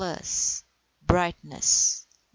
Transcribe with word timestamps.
Brightness. 1.03 2.07